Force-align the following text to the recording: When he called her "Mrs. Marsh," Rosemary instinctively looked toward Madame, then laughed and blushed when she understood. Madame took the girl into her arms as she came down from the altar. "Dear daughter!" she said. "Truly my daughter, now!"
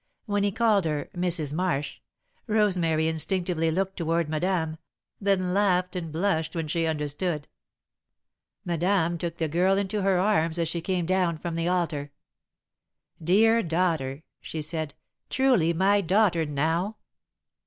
When 0.25 0.41
he 0.43 0.51
called 0.51 0.85
her 0.85 1.11
"Mrs. 1.15 1.53
Marsh," 1.53 1.99
Rosemary 2.47 3.07
instinctively 3.07 3.69
looked 3.69 3.97
toward 3.97 4.29
Madame, 4.29 4.79
then 5.19 5.53
laughed 5.53 5.95
and 5.95 6.11
blushed 6.11 6.55
when 6.55 6.67
she 6.67 6.87
understood. 6.87 7.47
Madame 8.65 9.19
took 9.19 9.37
the 9.37 9.47
girl 9.47 9.77
into 9.77 10.01
her 10.01 10.17
arms 10.17 10.57
as 10.57 10.67
she 10.67 10.81
came 10.81 11.05
down 11.05 11.37
from 11.37 11.53
the 11.53 11.67
altar. 11.67 12.09
"Dear 13.23 13.61
daughter!" 13.61 14.23
she 14.39 14.63
said. 14.63 14.95
"Truly 15.29 15.71
my 15.71 16.01
daughter, 16.01 16.47
now!" 16.47 16.97